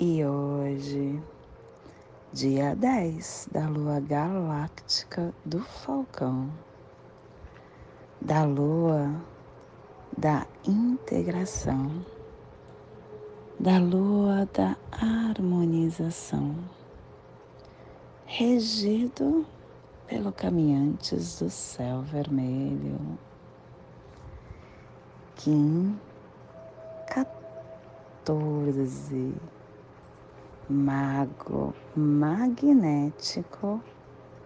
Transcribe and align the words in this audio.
E 0.00 0.24
hoje, 0.24 1.20
dia 2.32 2.76
10 2.76 3.48
da 3.50 3.66
lua 3.66 3.98
galáctica 3.98 5.34
do 5.44 5.58
Falcão, 5.58 6.52
da 8.20 8.44
lua 8.44 9.10
da 10.16 10.46
integração, 10.64 11.90
da 13.58 13.80
lua 13.80 14.48
da 14.54 14.76
harmonização, 14.92 16.54
regido 18.24 19.44
pelo 20.06 20.30
caminhantes 20.30 21.40
do 21.40 21.50
céu 21.50 22.02
vermelho. 22.02 23.18
Kim 25.34 25.98
14 27.08 29.34
mago 30.70 31.72
magnético 31.96 33.80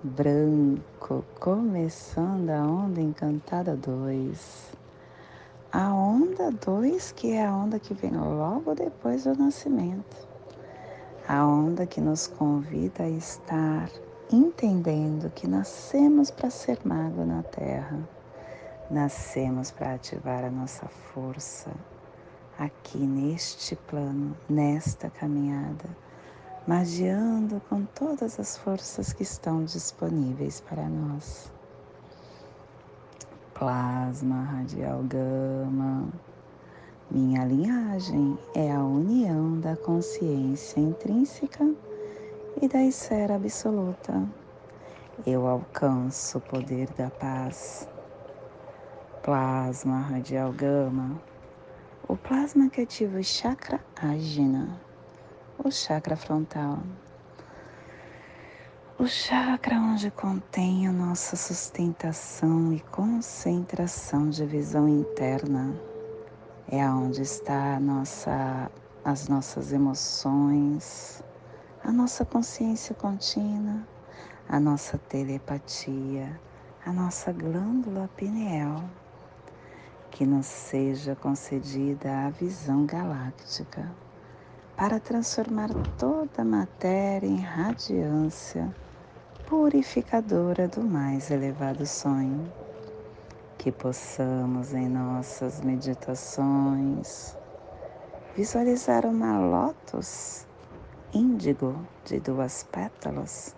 branco, 0.04 1.24
começando 1.40 2.50
a 2.50 2.62
onda 2.62 3.00
encantada 3.00 3.74
2. 3.74 4.72
A 5.72 5.92
onda 5.92 6.52
2, 6.52 7.10
que 7.10 7.32
é 7.32 7.44
a 7.44 7.52
onda 7.52 7.80
que 7.80 7.92
vem 7.92 8.12
logo 8.12 8.72
depois 8.72 9.24
do 9.24 9.34
nascimento. 9.34 10.28
A 11.26 11.44
onda 11.44 11.86
que 11.86 12.00
nos 12.00 12.28
convida 12.28 13.02
a 13.02 13.10
estar 13.10 13.90
entendendo 14.30 15.28
que 15.28 15.48
nascemos 15.48 16.30
para 16.30 16.50
ser 16.50 16.78
mago 16.84 17.24
na 17.24 17.42
Terra. 17.42 17.98
Nascemos 18.88 19.72
para 19.72 19.94
ativar 19.94 20.44
a 20.44 20.50
nossa 20.50 20.86
força 20.86 21.72
aqui 22.56 22.98
neste 22.98 23.74
plano, 23.74 24.36
nesta 24.48 25.10
caminhada 25.10 26.11
magiando 26.66 27.60
com 27.68 27.84
todas 27.84 28.38
as 28.38 28.56
forças 28.56 29.12
que 29.12 29.24
estão 29.24 29.64
disponíveis 29.64 30.60
para 30.60 30.88
nós. 30.88 31.50
Plasma 33.52 34.42
radial 34.44 35.02
gama. 35.02 36.08
Minha 37.10 37.44
linhagem 37.44 38.38
é 38.54 38.70
a 38.70 38.82
união 38.82 39.58
da 39.58 39.76
consciência 39.76 40.78
intrínseca 40.78 41.68
e 42.60 42.68
da 42.68 42.82
esfera 42.82 43.34
absoluta. 43.34 44.22
Eu 45.26 45.48
alcanço 45.48 46.38
o 46.38 46.40
poder 46.40 46.88
da 46.90 47.10
paz. 47.10 47.88
Plasma 49.20 49.98
radial 49.98 50.52
gama. 50.52 51.20
O 52.08 52.16
plasma 52.16 52.70
que 52.70 52.80
ativa 52.80 53.18
o 53.18 53.24
chakra 53.24 53.80
ágina 53.96 54.80
o 55.58 55.70
chakra 55.70 56.16
frontal. 56.16 56.78
O 58.98 59.06
chakra 59.06 59.76
onde 59.76 60.10
contém 60.10 60.86
a 60.86 60.92
nossa 60.92 61.36
sustentação 61.36 62.72
e 62.72 62.80
concentração 62.80 64.30
de 64.30 64.44
visão 64.46 64.88
interna. 64.88 65.74
É 66.70 66.88
onde 66.88 67.22
está 67.22 67.78
nossa, 67.78 68.70
as 69.04 69.28
nossas 69.28 69.72
emoções, 69.72 71.22
a 71.84 71.92
nossa 71.92 72.24
consciência 72.24 72.94
contínua, 72.94 73.86
a 74.48 74.58
nossa 74.58 74.96
telepatia, 74.96 76.40
a 76.84 76.92
nossa 76.92 77.32
glândula 77.32 78.08
pineal. 78.16 78.84
Que 80.10 80.24
nos 80.24 80.46
seja 80.46 81.16
concedida 81.16 82.26
a 82.26 82.30
visão 82.30 82.84
galáctica 82.84 83.90
para 84.82 84.98
transformar 84.98 85.68
toda 85.96 86.42
a 86.42 86.44
matéria 86.44 87.28
em 87.28 87.38
radiância 87.38 88.68
purificadora 89.46 90.66
do 90.66 90.80
mais 90.82 91.30
elevado 91.30 91.86
sonho. 91.86 92.52
Que 93.56 93.70
possamos 93.70 94.74
em 94.74 94.88
nossas 94.88 95.60
meditações 95.60 97.36
visualizar 98.34 99.06
uma 99.06 99.38
lótus 99.38 100.48
índigo 101.14 101.76
de 102.04 102.18
duas 102.18 102.64
pétalas, 102.64 103.54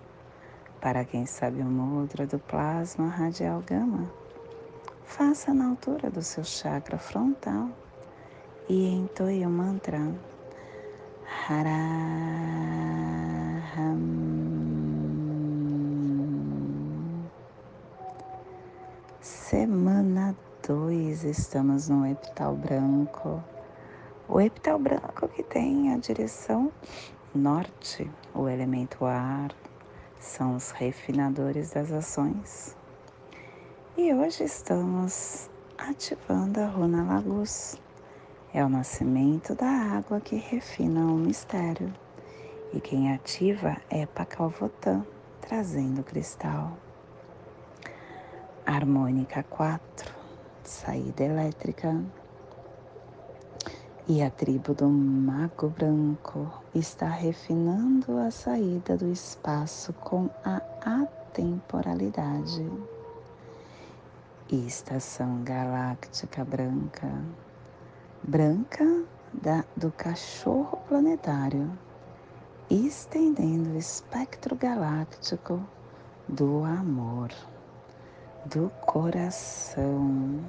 para 0.78 1.06
quem 1.06 1.24
sabe 1.24 1.62
o 1.62 1.64
mudra 1.64 2.26
do 2.26 2.38
plasma 2.38 3.08
radial 3.08 3.62
gama. 3.66 4.12
Faça 5.06 5.54
na 5.54 5.70
altura 5.70 6.10
do 6.10 6.20
seu 6.20 6.44
chakra 6.44 6.98
frontal 6.98 7.70
e 8.68 8.90
entoie 8.90 9.46
o 9.46 9.48
mantra 9.48 10.12
Haraham. 11.26 12.34
Semana 19.20 20.36
2, 20.66 21.24
estamos 21.24 21.88
no 21.88 22.06
epital 22.06 22.54
branco. 22.54 23.42
O 24.28 24.40
epital 24.40 24.78
branco 24.78 25.28
que 25.28 25.42
tem 25.42 25.92
a 25.92 25.98
direção 25.98 26.72
norte, 27.34 28.10
o 28.34 28.48
elemento 28.48 29.04
ar, 29.04 29.50
são 30.20 30.56
os 30.56 30.70
refinadores 30.70 31.70
das 31.70 31.90
ações. 31.90 32.76
E 33.96 34.12
hoje 34.12 34.44
estamos 34.44 35.50
ativando 35.78 36.60
a 36.60 36.66
runa 36.66 37.04
Laguz 37.04 37.78
é 38.54 38.64
o 38.64 38.68
nascimento 38.68 39.52
da 39.52 39.66
água 39.66 40.20
que 40.20 40.36
refina 40.36 41.00
o 41.00 41.16
mistério. 41.16 41.92
E 42.72 42.80
quem 42.80 43.12
ativa 43.12 43.76
é 43.90 44.06
Pacalvotã, 44.06 45.04
trazendo 45.40 46.04
cristal. 46.04 46.78
Harmônica 48.64 49.42
4, 49.42 50.14
saída 50.62 51.24
elétrica. 51.24 52.00
E 54.06 54.22
a 54.22 54.30
tribo 54.30 54.72
do 54.72 54.88
Mago 54.88 55.68
Branco 55.70 56.48
está 56.72 57.08
refinando 57.08 58.18
a 58.18 58.30
saída 58.30 58.96
do 58.96 59.10
espaço 59.10 59.92
com 59.94 60.30
a 60.44 60.62
atemporalidade. 61.02 62.70
Estação 64.48 65.42
Galáctica 65.42 66.44
Branca 66.44 67.10
branca 68.26 69.04
da, 69.34 69.64
do 69.76 69.92
cachorro 69.92 70.78
planetário, 70.88 71.70
estendendo 72.70 73.70
o 73.70 73.76
espectro 73.76 74.56
galáctico 74.56 75.62
do 76.26 76.64
amor, 76.64 77.30
do 78.46 78.70
coração, 78.80 80.40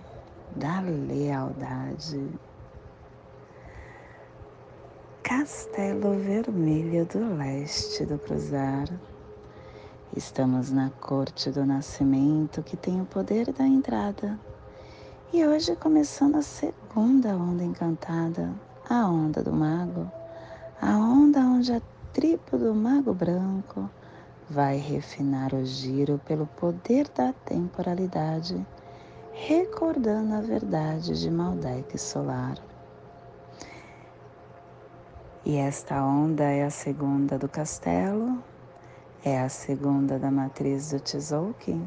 da 0.55 0.79
lealdade. 0.79 2.29
Castelo 5.21 6.17
Vermelho 6.17 7.05
do 7.05 7.35
Leste 7.35 8.05
do 8.05 8.17
Cruzar. 8.17 8.87
Estamos 10.15 10.71
na 10.71 10.91
corte 10.91 11.51
do 11.51 11.65
nascimento 11.65 12.63
que 12.63 12.77
tem 12.77 13.01
o 13.01 13.05
poder 13.05 13.51
da 13.51 13.67
entrada 13.67 14.39
e 15.35 15.45
hoje 15.45 15.75
começando 15.75 16.37
a 16.37 16.41
segunda 16.41 17.35
onda 17.35 17.61
encantada, 17.61 18.53
a 18.89 19.05
onda 19.05 19.43
do 19.43 19.51
mago, 19.51 20.09
a 20.81 20.95
onda 20.95 21.41
onde 21.41 21.73
a 21.73 21.81
tribo 22.13 22.57
do 22.57 22.73
mago 22.73 23.13
branco 23.13 23.89
vai 24.49 24.77
refinar 24.77 25.53
o 25.53 25.65
giro 25.65 26.21
pelo 26.25 26.47
poder 26.47 27.09
da 27.09 27.33
temporalidade, 27.33 28.65
recordando 29.33 30.35
a 30.35 30.39
verdade 30.39 31.19
de 31.19 31.29
Maldek 31.29 31.97
Solar. 31.97 32.57
E 35.43 35.57
esta 35.57 36.01
onda 36.01 36.45
é 36.45 36.63
a 36.63 36.69
segunda 36.69 37.37
do 37.37 37.49
castelo, 37.49 38.41
é 39.21 39.41
a 39.41 39.49
segunda 39.49 40.17
da 40.17 40.31
matriz 40.31 40.91
do 40.91 40.99
Tzolk'in, 41.01 41.85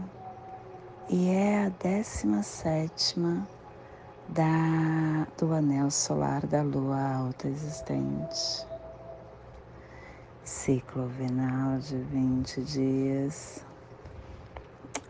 e 1.11 1.31
é 1.31 1.65
a 1.65 1.69
décima 1.71 2.43
sétima 2.43 3.49
da, 4.29 5.27
do 5.39 5.55
anel 5.55 5.91
solar 5.91 6.47
da 6.47 6.63
lua 6.63 7.01
alta 7.01 7.49
existente. 7.49 8.67
Ciclo 10.45 11.07
venal 11.07 11.79
de 11.79 11.97
20 11.97 12.61
dias. 12.63 13.65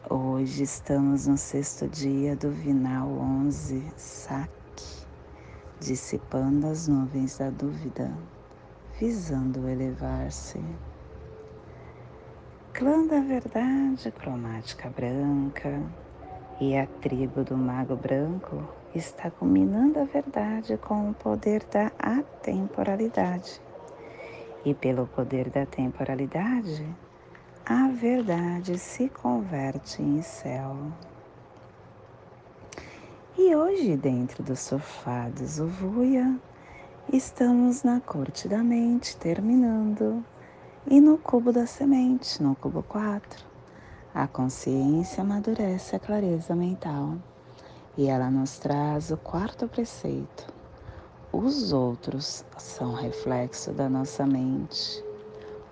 Hoje 0.09 0.63
estamos 0.63 1.27
no 1.27 1.37
sexto 1.37 1.89
dia 1.89 2.37
do 2.37 2.51
Vinal 2.51 3.09
11, 3.09 3.93
saque, 3.97 5.05
dissipando 5.81 6.69
as 6.69 6.87
nuvens 6.87 7.39
da 7.39 7.51
dúvida, 7.51 8.17
visando 9.01 9.69
elevar-se. 9.69 10.63
Clã 12.79 13.05
da 13.09 13.19
Verdade 13.19 14.13
Cromática 14.13 14.89
Branca 14.89 15.83
e 16.61 16.79
a 16.79 16.87
tribo 16.87 17.43
do 17.43 17.57
Mago 17.57 17.97
Branco 17.97 18.63
está 18.95 19.33
combinando 19.33 19.99
a 19.99 20.05
verdade 20.05 20.77
com 20.77 21.11
o 21.11 21.15
poder 21.15 21.65
da 21.65 21.91
atemporalidade 21.99 23.61
E 24.65 24.75
pelo 24.75 25.09
poder 25.09 25.51
da 25.51 25.67
temporalidade, 25.67 26.87
a 27.67 27.89
verdade 27.89 28.79
se 28.79 29.09
converte 29.09 30.01
em 30.01 30.23
céu. 30.23 30.77
E 33.37 33.57
hoje, 33.57 33.97
dentro 33.97 34.41
dos 34.41 34.61
surfados 34.61 35.59
Uvuia, 35.59 36.39
estamos 37.13 37.83
na 37.83 38.01
corte 38.01 38.47
da 38.47 38.63
mente, 38.63 39.17
terminando, 39.17 40.25
e 40.87 41.01
no 41.01 41.19
cubo 41.19 41.53
da 41.53 41.67
semente, 41.67 42.43
no 42.43 42.55
cubo 42.55 42.83
4. 42.83 43.45
A 44.15 44.27
consciência 44.27 45.23
amadurece 45.23 45.97
a 45.97 45.99
clareza 45.99 46.55
mental 46.55 47.17
e 47.97 48.07
ela 48.07 48.31
nos 48.31 48.59
traz 48.59 49.11
o 49.11 49.17
quarto 49.17 49.67
preceito. 49.69 50.47
Os 51.33 51.73
outros 51.73 52.45
são 52.57 52.95
reflexo 52.95 53.73
da 53.73 53.89
nossa 53.89 54.25
mente. 54.27 55.05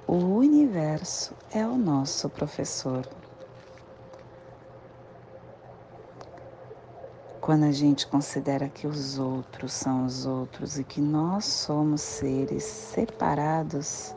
O 0.06 0.17
universo 0.17 1.35
é 1.50 1.67
o 1.67 1.76
nosso 1.76 2.29
professor. 2.29 3.08
Quando 7.41 7.64
a 7.64 7.73
gente 7.73 8.06
considera 8.06 8.69
que 8.69 8.87
os 8.87 9.19
outros 9.19 9.73
são 9.73 10.05
os 10.05 10.26
outros 10.26 10.79
e 10.79 10.85
que 10.85 11.00
nós 11.00 11.44
somos 11.44 12.00
seres 12.00 12.64
separados, 12.64 14.14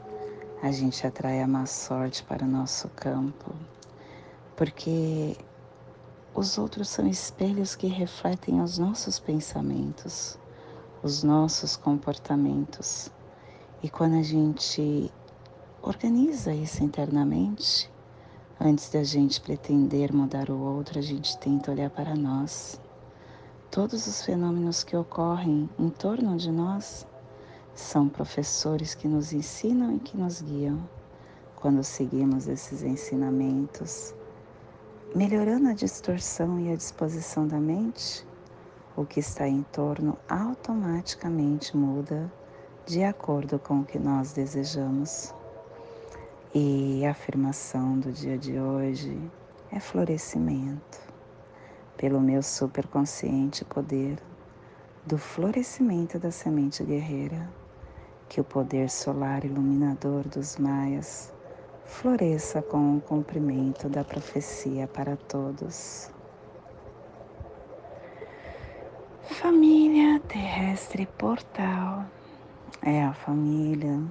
a 0.62 0.72
gente 0.72 1.06
atrai 1.06 1.42
a 1.42 1.48
má 1.48 1.66
sorte 1.66 2.24
para 2.24 2.44
o 2.44 2.48
nosso 2.48 2.90
campo, 2.90 3.54
porque 4.56 5.38
os 6.36 6.58
outros 6.58 6.90
são 6.90 7.08
espelhos 7.08 7.76
que 7.76 7.88
refletem 7.88 8.62
os 8.62 8.78
nossos 8.78 9.20
pensamentos, 9.20 10.38
os 11.02 11.24
nossos 11.24 11.76
comportamentos. 11.76 13.10
E 13.82 13.90
quando 13.90 14.16
a 14.16 14.24
gente 14.24 15.12
organiza 15.82 16.54
isso 16.54 16.84
internamente, 16.84 17.90
antes 18.60 18.90
da 18.90 19.04
gente 19.04 19.40
pretender 19.40 20.14
mudar 20.14 20.50
o 20.50 20.60
outro, 20.60 21.00
a 21.00 21.02
gente 21.02 21.38
tenta 21.38 21.72
olhar 21.72 21.90
para 21.90 22.16
nós 22.16 22.80
Todos 23.72 24.08
os 24.08 24.26
fenômenos 24.26 24.84
que 24.84 24.98
ocorrem 24.98 25.70
em 25.78 25.90
torno 25.92 26.36
de 26.36 26.52
nós 26.52 27.06
são 27.74 28.10
professores 28.10 28.94
que 28.94 29.08
nos 29.08 29.34
ensinam 29.34 29.96
e 29.96 30.00
que 30.00 30.18
nos 30.18 30.42
guiam. 30.42 30.80
Quando 31.56 31.84
seguimos 31.84 32.48
esses 32.48 32.84
ensinamentos, 32.84 34.14
melhorando 35.16 35.70
a 35.70 35.74
distorção 35.74 36.60
e 36.60 36.72
a 36.72 36.76
disposição 36.76 37.48
da 37.48 37.60
mente, 37.60 38.26
o 38.96 39.06
que 39.06 39.20
está 39.20 39.48
em 39.48 39.64
torno 39.64 40.18
automaticamente 40.28 41.76
muda 41.76 42.32
de 42.86 43.04
acordo 43.04 43.60
com 43.60 43.82
o 43.82 43.86
que 43.86 44.00
nós 44.00 44.34
desejamos. 44.34 45.34
E 46.54 47.06
a 47.06 47.12
afirmação 47.12 48.00
do 48.00 48.12
dia 48.12 48.38
de 48.38 48.60
hoje 48.60 49.20
é 49.72 49.80
florescimento 49.80 51.00
pelo 51.96 52.20
meu 52.20 52.42
superconsciente 52.42 53.64
poder 53.66 54.18
do 55.06 55.18
florescimento 55.18 56.18
da 56.18 56.32
semente 56.32 56.84
guerreira, 56.84 57.50
que 58.30 58.40
o 58.40 58.44
poder 58.44 58.90
solar 58.90 59.44
iluminador 59.44 60.24
dos 60.28 60.56
maias 60.58 61.34
floresça 61.84 62.62
com 62.62 62.98
o 62.98 63.02
cumprimento 63.02 63.90
da 63.90 64.04
profecia 64.04 64.88
para 64.88 65.18
todos. 65.18 66.12
Família 69.24 70.20
terrestre 70.28 71.08
portal 71.18 72.06
é 72.84 73.04
a 73.04 73.14
família 73.14 74.02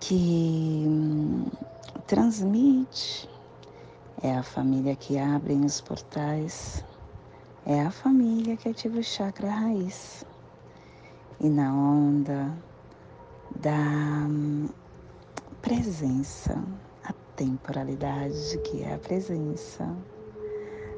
que 0.00 0.84
hum, 0.86 1.46
transmite 2.06 3.28
é 4.22 4.34
a 4.34 4.42
família 4.42 4.96
que 4.96 5.18
abre 5.18 5.52
os 5.54 5.80
portais, 5.80 6.82
é 7.66 7.82
a 7.82 7.90
família 7.90 8.56
que 8.56 8.68
ativa 8.68 8.98
o 8.98 9.02
chakra 9.02 9.50
raiz. 9.50 10.24
E 11.46 11.48
na 11.48 11.72
onda 11.72 12.52
da 13.60 14.26
presença, 15.62 16.60
a 17.04 17.12
temporalidade 17.36 18.58
que 18.64 18.82
é 18.82 18.94
a 18.94 18.98
presença, 18.98 19.88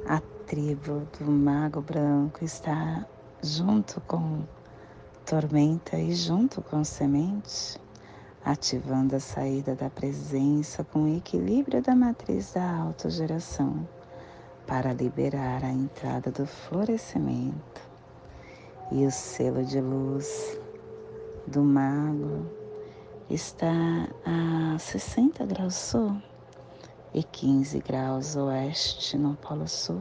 a 0.06 0.22
tribo 0.46 1.06
do 1.18 1.30
Mago 1.30 1.82
Branco 1.82 2.42
está 2.42 3.04
junto 3.42 4.00
com 4.00 4.42
Tormenta 5.26 5.98
e 5.98 6.14
junto 6.14 6.62
com 6.62 6.82
Semente 6.82 7.78
ativando 8.42 9.16
a 9.16 9.20
saída 9.20 9.74
da 9.74 9.90
presença 9.90 10.82
com 10.82 11.02
o 11.02 11.14
equilíbrio 11.14 11.82
da 11.82 11.94
matriz 11.94 12.54
da 12.54 12.74
autogeração 12.74 13.86
para 14.66 14.94
liberar 14.94 15.62
a 15.62 15.70
entrada 15.70 16.30
do 16.30 16.46
florescimento. 16.46 17.87
E 18.90 19.04
o 19.04 19.10
selo 19.10 19.62
de 19.64 19.80
luz 19.82 20.58
do 21.46 21.62
mago 21.62 22.46
está 23.28 24.08
a 24.24 24.78
60 24.78 25.44
graus 25.44 25.74
sul 25.74 26.16
e 27.12 27.22
15 27.22 27.80
graus 27.80 28.34
oeste 28.34 29.18
no 29.18 29.34
Polo 29.36 29.68
Sul, 29.68 30.00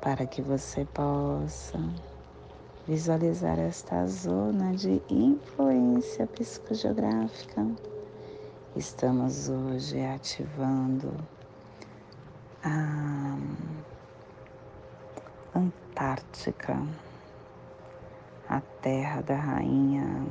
para 0.00 0.26
que 0.26 0.40
você 0.40 0.86
possa 0.86 1.78
visualizar 2.88 3.58
esta 3.58 4.06
zona 4.06 4.74
de 4.74 5.02
influência 5.10 6.26
psicogeográfica. 6.26 7.66
Estamos 8.74 9.50
hoje 9.50 10.02
ativando 10.02 11.14
a 12.62 13.36
Antártica, 15.54 16.82
a 18.48 18.60
terra 18.80 19.22
da 19.22 19.36
rainha 19.36 20.26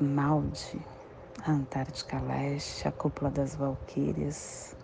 Malde, 0.00 0.80
a 1.44 1.50
Antártica 1.50 2.18
Leste, 2.20 2.88
a 2.88 2.92
cúpula 2.92 3.30
das 3.30 3.54
Valquírias 3.54 4.74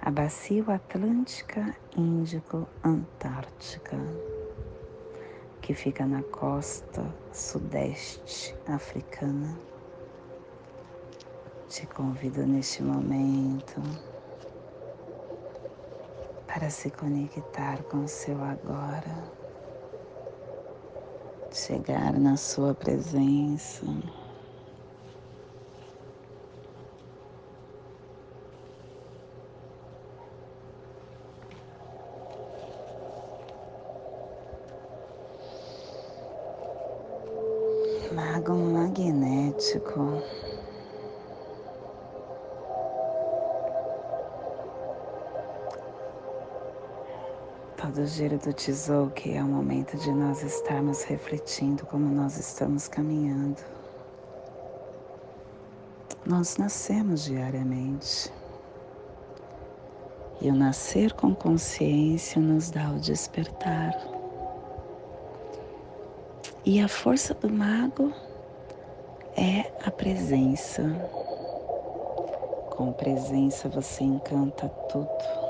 a 0.00 0.10
bacia 0.10 0.64
Atlântica 0.72 1.74
Índico-Antártica, 1.96 3.98
que 5.60 5.74
fica 5.74 6.06
na 6.06 6.22
costa 6.22 7.12
sudeste 7.32 8.54
africana. 8.66 9.58
Te 11.68 11.86
convido 11.86 12.46
neste 12.46 12.82
momento 12.82 13.82
para 16.58 16.70
se 16.70 16.90
conectar 16.90 17.84
com 17.84 17.98
o 17.98 18.08
seu 18.08 18.42
agora, 18.42 19.22
chegar 21.52 22.18
na 22.18 22.36
sua 22.36 22.74
presença. 22.74 23.86
mago 38.12 38.54
magnético. 38.54 40.20
Todo 47.80 48.02
o 48.02 48.06
giro 48.18 48.36
do 48.36 49.12
que 49.14 49.32
é 49.32 49.40
o 49.40 49.46
momento 49.46 49.96
de 49.96 50.10
nós 50.10 50.42
estarmos 50.42 51.04
refletindo 51.04 51.86
como 51.86 52.12
nós 52.12 52.36
estamos 52.36 52.88
caminhando. 52.88 53.62
Nós 56.26 56.56
nascemos 56.56 57.26
diariamente. 57.26 58.32
E 60.40 60.50
o 60.50 60.54
nascer 60.54 61.12
com 61.12 61.32
consciência 61.32 62.42
nos 62.42 62.72
dá 62.72 62.90
o 62.90 62.98
despertar. 62.98 63.94
E 66.64 66.80
a 66.80 66.88
força 66.88 67.34
do 67.34 67.48
mago 67.48 68.12
é 69.36 69.70
a 69.86 69.92
presença. 69.92 70.82
Com 72.70 72.92
presença 72.94 73.68
você 73.68 74.02
encanta 74.02 74.68
tudo. 74.90 75.47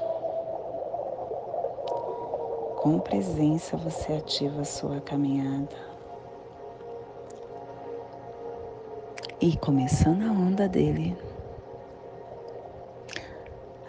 Com 2.80 3.00
presença 3.00 3.76
você 3.76 4.12
ativa 4.12 4.60
a 4.60 4.64
sua 4.64 5.00
caminhada. 5.00 5.76
E 9.40 9.56
começando 9.56 10.22
a 10.22 10.30
onda 10.30 10.68
dele, 10.68 11.16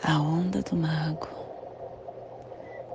a 0.03 0.19
onda 0.19 0.63
do 0.63 0.75
mago 0.75 1.29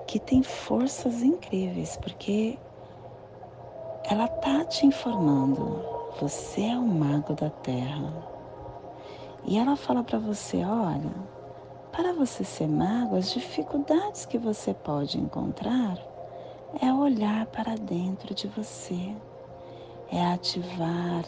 que 0.08 0.18
tem 0.18 0.42
forças 0.42 1.22
incríveis, 1.22 1.96
porque 1.96 2.58
ela 4.10 4.26
tá 4.26 4.64
te 4.64 4.86
informando. 4.86 5.80
Você 6.20 6.62
é 6.62 6.76
o 6.76 6.84
mago 6.84 7.34
da 7.34 7.50
Terra. 7.50 8.12
E 9.44 9.56
ela 9.56 9.76
fala 9.76 10.02
para 10.02 10.18
você, 10.18 10.64
olha, 10.64 11.12
para 11.96 12.12
você 12.12 12.42
ser 12.42 12.66
mago, 12.66 13.16
as 13.16 13.32
dificuldades 13.32 14.26
que 14.26 14.36
você 14.36 14.74
pode 14.74 15.16
encontrar 15.16 15.96
é 16.82 16.92
olhar 16.92 17.46
para 17.46 17.76
dentro 17.76 18.34
de 18.34 18.48
você, 18.48 19.14
é 20.10 20.26
ativar, 20.32 21.24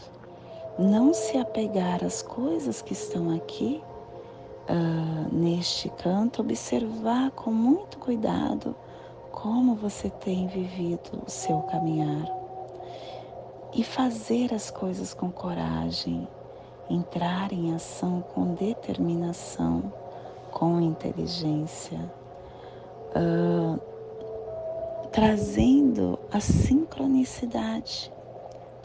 não 0.76 1.14
se 1.14 1.38
apegar 1.38 2.04
às 2.04 2.20
coisas 2.20 2.82
que 2.82 2.94
estão 2.94 3.30
aqui 3.30 3.80
uh, 4.68 5.32
neste 5.32 5.88
canto, 5.90 6.42
observar 6.42 7.30
com 7.30 7.52
muito 7.52 7.98
cuidado 7.98 8.74
como 9.30 9.76
você 9.76 10.10
tem 10.10 10.48
vivido 10.48 11.22
o 11.24 11.30
seu 11.30 11.60
caminhar 11.60 12.26
e 13.72 13.84
fazer 13.84 14.52
as 14.52 14.68
coisas 14.68 15.14
com 15.14 15.30
coragem, 15.30 16.26
entrar 16.90 17.52
em 17.52 17.72
ação 17.72 18.20
com 18.34 18.54
determinação 18.54 19.92
com 20.56 20.80
inteligência, 20.80 22.00
uh, 23.14 23.78
trazendo 25.12 26.18
a 26.32 26.40
sincronicidade 26.40 28.10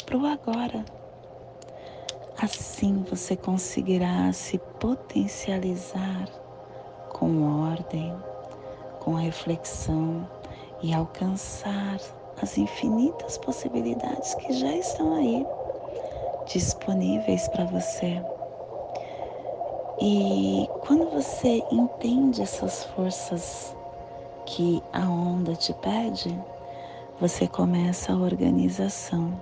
para 0.05 0.17
o 0.17 0.25
agora. 0.25 0.83
Assim 2.37 3.05
você 3.09 3.37
conseguirá 3.37 4.33
se 4.33 4.57
potencializar 4.81 6.27
com 7.13 7.61
ordem, 7.61 8.13
com 8.99 9.13
reflexão 9.13 10.27
e 10.81 10.93
alcançar 10.93 12.01
as 12.41 12.57
infinitas 12.57 13.37
possibilidades 13.37 14.35
que 14.35 14.51
já 14.51 14.75
estão 14.75 15.15
aí 15.15 15.47
disponíveis 16.47 17.47
para 17.47 17.63
você. 17.63 18.21
E 20.03 20.67
quando 20.79 21.11
você 21.11 21.63
entende 21.71 22.41
essas 22.41 22.85
forças 22.85 23.75
que 24.47 24.81
a 24.91 25.07
onda 25.07 25.55
te 25.55 25.75
pede, 25.75 26.35
você 27.19 27.47
começa 27.47 28.11
a 28.11 28.15
organização, 28.15 29.39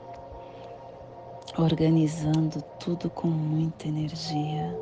organizando 1.58 2.62
tudo 2.78 3.10
com 3.10 3.30
muita 3.30 3.88
energia, 3.88 4.78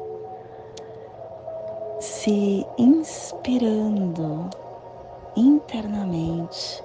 se 2.00 2.65
inspirando 2.75 4.50
internamente, 5.36 6.84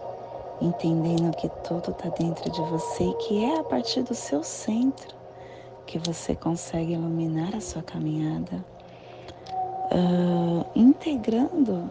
entendendo 0.61 1.34
que 1.34 1.49
tudo 1.66 1.92
está 1.92 2.11
dentro 2.11 2.50
de 2.50 2.61
você 2.61 3.04
e 3.04 3.14
que 3.14 3.42
é 3.42 3.58
a 3.58 3.64
partir 3.64 4.02
do 4.02 4.14
seu 4.14 4.44
centro 4.44 5.16
que 5.87 5.99
você 5.99 6.37
consegue 6.37 6.92
iluminar 6.92 7.56
a 7.56 7.61
sua 7.62 7.82
caminhada 7.82 8.70
uh, 9.92 10.66
integrando 10.75 11.90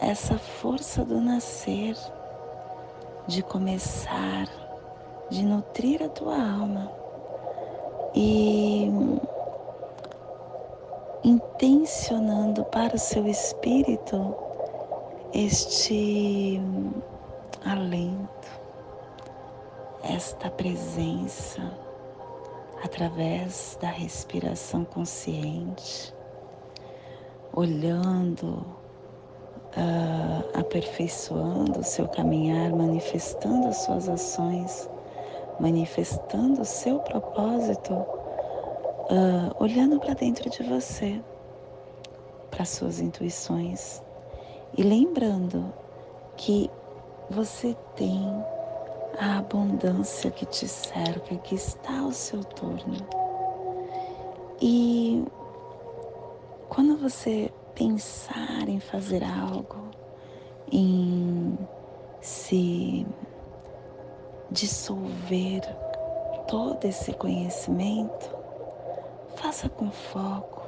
essa 0.00 0.38
força 0.38 1.04
do 1.04 1.20
nascer, 1.20 1.96
de 3.26 3.42
começar, 3.42 4.46
de 5.28 5.44
nutrir 5.44 6.02
a 6.02 6.08
tua 6.08 6.36
alma 6.36 6.90
e 8.14 8.90
intencionando 11.24 12.64
para 12.64 12.94
o 12.94 12.98
seu 12.98 13.26
espírito 13.26 14.34
este 15.34 16.60
alento, 17.66 18.48
esta 20.02 20.48
presença 20.48 21.70
através 22.82 23.76
da 23.80 23.88
respiração 23.88 24.84
consciente 24.84 26.16
olhando, 27.58 28.64
uh, 29.76 30.58
aperfeiçoando 30.60 31.80
o 31.80 31.84
seu 31.84 32.06
caminhar, 32.06 32.70
manifestando 32.70 33.66
as 33.66 33.78
suas 33.78 34.08
ações, 34.08 34.88
manifestando 35.58 36.62
o 36.62 36.64
seu 36.64 37.00
propósito, 37.00 37.94
uh, 37.94 39.52
olhando 39.58 39.98
para 39.98 40.14
dentro 40.14 40.48
de 40.48 40.62
você, 40.62 41.20
para 42.48 42.64
suas 42.64 43.00
intuições 43.00 44.00
e 44.76 44.82
lembrando 44.84 45.72
que 46.36 46.70
você 47.28 47.76
tem 47.96 48.24
a 49.18 49.38
abundância 49.38 50.30
que 50.30 50.46
te 50.46 50.68
cerca, 50.68 51.34
que 51.38 51.56
está 51.56 51.98
ao 51.98 52.12
seu 52.12 52.44
torno. 52.44 52.96
E 54.60 55.24
quando 56.68 56.96
você 56.96 57.50
pensar 57.74 58.68
em 58.68 58.78
fazer 58.78 59.22
algo, 59.24 59.88
em 60.70 61.58
se 62.20 63.06
dissolver 64.50 65.62
todo 66.46 66.84
esse 66.84 67.12
conhecimento, 67.12 68.34
faça 69.36 69.68
com 69.68 69.90
foco, 69.90 70.62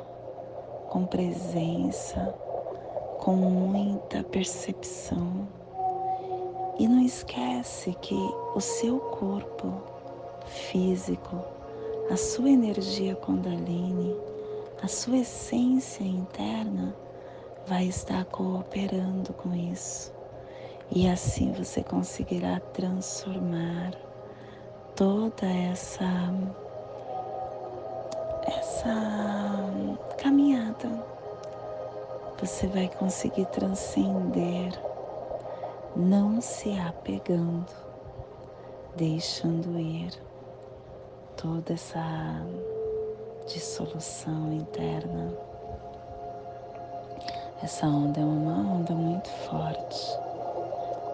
com 0.89 1.05
presença, 1.07 2.35
com 3.19 3.35
muita 3.35 4.23
percepção. 4.25 5.49
E 6.79 6.89
não 6.89 7.03
esquece 7.03 7.93
que 8.01 8.15
o 8.55 8.61
seu 8.61 8.99
corpo 8.99 9.83
físico, 10.47 11.37
a 12.11 12.17
sua 12.17 12.51
energia 12.51 13.15
Kundalini, 13.17 14.17
a 14.83 14.89
sua 14.89 15.19
essência 15.19 16.03
interna 16.03 16.95
vai 17.67 17.85
estar 17.85 18.25
cooperando 18.25 19.33
com 19.35 19.55
isso. 19.55 20.13
E 20.91 21.07
assim 21.07 21.53
você 21.53 21.83
conseguirá 21.83 22.61
transformar 22.73 23.93
toda 24.97 25.47
essa 25.47 26.33
essa 28.47 28.95
caminhada. 30.17 30.89
Você 32.41 32.67
vai 32.67 32.89
conseguir 32.89 33.45
transcender, 33.47 34.73
não 35.95 36.41
se 36.41 36.73
apegando, 36.79 37.71
deixando 38.97 39.79
ir 39.79 40.11
toda 41.37 41.75
essa 41.75 42.43
dissolução 43.47 44.53
interna. 44.53 45.33
Essa 47.63 47.87
onda 47.87 48.21
é 48.21 48.25
uma 48.25 48.55
onda 48.55 48.95
muito 48.95 49.29
forte, 49.29 50.19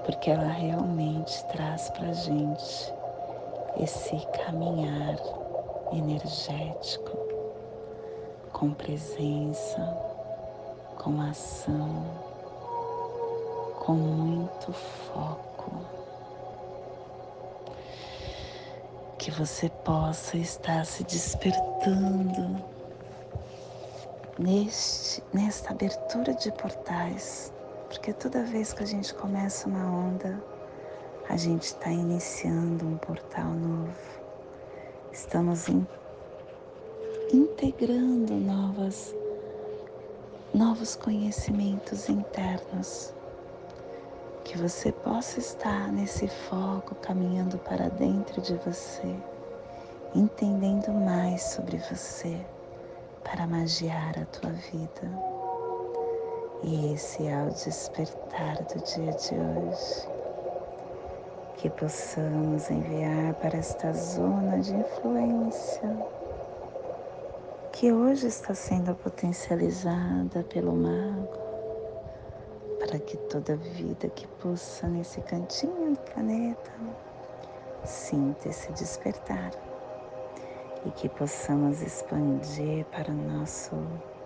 porque 0.05 0.31
ela 0.31 0.47
realmente 0.47 1.45
traz 1.47 1.91
para 1.91 2.13
gente 2.13 2.95
esse 3.79 4.17
caminhar 4.45 5.17
energético, 5.93 7.17
com 8.53 8.73
presença, 8.73 9.81
com 10.99 11.21
ação, 11.21 12.05
com 13.85 13.93
muito 13.93 14.73
foco. 14.73 15.96
Que 19.27 19.33
você 19.33 19.69
possa 19.85 20.37
estar 20.37 20.87
se 20.87 21.03
despertando 21.03 22.65
neste, 24.39 25.21
nesta 25.35 25.73
abertura 25.73 26.33
de 26.33 26.53
portais, 26.53 27.53
porque 27.89 28.13
toda 28.13 28.45
vez 28.45 28.73
que 28.73 28.85
a 28.85 28.87
gente 28.87 29.13
começa 29.15 29.69
uma 29.69 29.85
onda, 29.85 30.41
a 31.29 31.37
gente 31.37 31.65
está 31.65 31.91
iniciando 31.91 32.87
um 32.87 32.97
portal 32.99 33.49
novo. 33.49 33.97
Estamos 35.11 35.69
in, 35.69 35.85
integrando 37.33 38.33
novas, 38.35 39.13
novos 40.55 40.95
conhecimentos 40.95 42.09
internos 42.09 43.13
que 44.47 44.57
você 44.57 44.93
possa 44.93 45.41
estar 45.41 45.91
nesse 45.91 46.29
foco 46.29 46.95
caminhando 46.95 47.59
para 47.59 47.89
dentro 47.89 48.41
de 48.41 48.55
você, 48.59 49.17
entendendo 50.15 50.93
mais 50.93 51.43
sobre 51.43 51.77
você 51.79 52.39
para 53.25 53.45
magiar 53.45 54.15
a 54.17 54.25
tua 54.27 54.53
vida. 54.53 55.11
E 56.63 56.95
esse 56.95 57.27
é 57.27 57.43
o 57.43 57.49
despertar 57.51 58.63
do 58.63 58.85
dia 58.85 59.13
de 59.13 59.35
hoje. 59.35 60.09
Que 61.57 61.69
possamos 61.69 62.71
enviar 62.71 63.35
para 63.35 63.59
esta 63.59 63.93
zona 63.93 64.61
de 64.61 64.73
influência 64.77 66.07
que 67.73 67.93
hoje 67.93 68.29
está 68.29 68.55
sendo 68.55 68.95
potencializada 68.95 70.45
pelo 70.45 70.73
mago 70.73 71.46
para 72.87 73.01
que 73.01 73.17
toda 73.17 73.57
vida 73.57 74.09
que 74.09 74.29
pulsa 74.41 74.87
nesse 74.87 75.21
cantinho 75.23 75.93
do 75.93 76.01
planeta 76.13 76.71
sinta 77.85 78.49
esse 78.49 78.71
despertar 78.73 79.51
e 80.85 80.91
que 80.93 81.09
possamos 81.09 81.83
expandir 81.83 82.85
para 82.87 83.11
o 83.11 83.15
nosso 83.15 83.75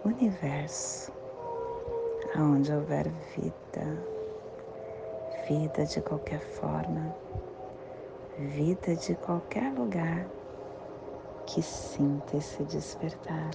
universo, 0.04 1.10
aonde 2.36 2.70
houver 2.70 3.08
vida, 3.34 4.04
vida 5.48 5.86
de 5.86 6.02
qualquer 6.02 6.40
forma, 6.40 7.14
vida 8.38 8.94
de 8.94 9.14
qualquer 9.14 9.72
lugar 9.72 10.26
que 11.46 11.62
sinta 11.62 12.36
esse 12.36 12.62
despertar. 12.64 13.52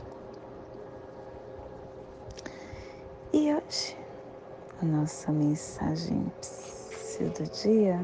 E 3.32 3.54
hoje, 3.54 4.05
a 4.82 4.86
nossa 4.86 5.32
mensagem 5.32 6.32
do 7.20 7.44
dia, 7.44 7.98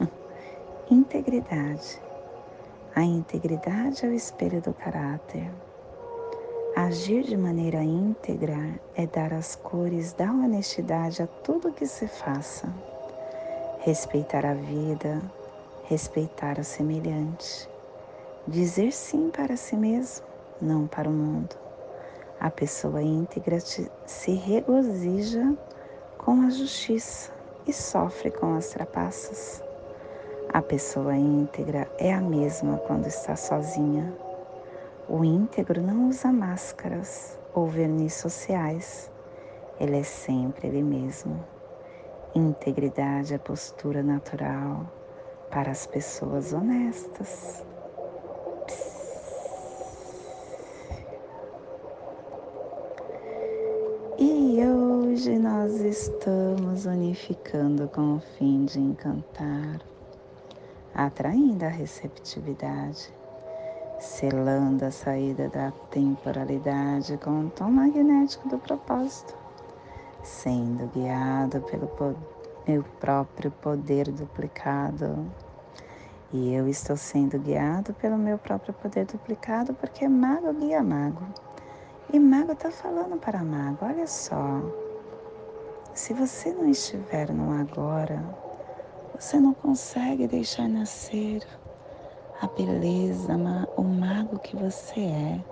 integridade. 0.90 2.00
A 2.94 3.02
integridade 3.02 4.06
é 4.06 4.08
o 4.08 4.14
espelho 4.14 4.62
do 4.62 4.72
caráter. 4.72 5.50
Agir 6.74 7.24
de 7.24 7.36
maneira 7.36 7.82
íntegra 7.82 8.80
é 8.96 9.06
dar 9.06 9.34
as 9.34 9.54
cores 9.54 10.14
da 10.14 10.30
honestidade 10.30 11.22
a 11.22 11.26
tudo 11.26 11.72
que 11.72 11.86
se 11.86 12.08
faça. 12.08 12.72
Respeitar 13.80 14.46
a 14.46 14.54
vida, 14.54 15.20
respeitar 15.84 16.58
o 16.58 16.64
semelhante. 16.64 17.68
Dizer 18.48 18.90
sim 18.92 19.30
para 19.30 19.56
si 19.56 19.76
mesmo, 19.76 20.26
não 20.60 20.86
para 20.86 21.08
o 21.08 21.12
mundo. 21.12 21.63
A 22.44 22.50
pessoa 22.50 23.02
íntegra 23.02 23.58
se 23.58 24.32
regozija 24.32 25.56
com 26.18 26.42
a 26.42 26.50
justiça 26.50 27.32
e 27.66 27.72
sofre 27.72 28.30
com 28.30 28.54
as 28.54 28.68
trapaças. 28.68 29.62
A 30.52 30.60
pessoa 30.60 31.16
íntegra 31.16 31.90
é 31.96 32.12
a 32.12 32.20
mesma 32.20 32.76
quando 32.86 33.06
está 33.06 33.34
sozinha. 33.34 34.14
O 35.08 35.24
íntegro 35.24 35.80
não 35.80 36.10
usa 36.10 36.30
máscaras 36.30 37.38
ou 37.54 37.66
verniz 37.66 38.12
sociais. 38.12 39.10
Ele 39.80 40.00
é 40.00 40.02
sempre 40.02 40.68
ele 40.68 40.82
mesmo. 40.82 41.42
Integridade 42.34 43.32
é 43.32 43.38
postura 43.38 44.02
natural 44.02 44.84
para 45.50 45.70
as 45.70 45.86
pessoas 45.86 46.52
honestas. 46.52 47.64
E 54.16 54.60
hoje 55.24 55.38
nós 55.38 55.80
estamos 55.80 56.84
unificando 56.84 57.88
com 57.88 58.16
o 58.16 58.20
fim 58.36 58.66
de 58.66 58.78
encantar, 58.78 59.80
atraindo 60.94 61.64
a 61.64 61.68
receptividade, 61.68 63.10
selando 63.98 64.84
a 64.84 64.90
saída 64.90 65.48
da 65.48 65.70
temporalidade 65.90 67.16
com 67.16 67.46
o 67.46 67.50
tom 67.50 67.70
magnético 67.70 68.46
do 68.50 68.58
propósito, 68.58 69.34
sendo 70.22 70.92
guiado 70.92 71.62
pelo 71.62 71.88
meu 72.68 72.84
próprio 73.00 73.50
poder 73.50 74.10
duplicado. 74.10 75.24
E 76.34 76.52
eu 76.52 76.68
estou 76.68 76.98
sendo 76.98 77.38
guiado 77.38 77.94
pelo 77.94 78.18
meu 78.18 78.36
próprio 78.36 78.74
poder 78.74 79.06
duplicado 79.06 79.72
porque 79.72 80.06
mago 80.06 80.52
guia 80.52 80.82
mago. 80.82 81.24
E 82.12 82.18
Mago 82.20 82.52
está 82.52 82.70
falando 82.70 83.18
para 83.18 83.42
Mago: 83.42 83.78
olha 83.86 84.06
só, 84.06 84.60
se 85.94 86.12
você 86.12 86.52
não 86.52 86.68
estiver 86.68 87.32
no 87.32 87.52
agora, 87.52 88.20
você 89.14 89.38
não 89.38 89.54
consegue 89.54 90.26
deixar 90.26 90.68
nascer 90.68 91.46
a 92.40 92.48
beleza, 92.48 93.32
o 93.76 93.82
mago 93.82 94.40
que 94.40 94.56
você 94.56 95.00
é 95.00 95.44